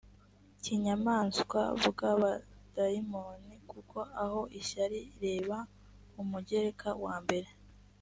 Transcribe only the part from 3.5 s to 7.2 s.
t kuko aho ishyari reba umugereka wa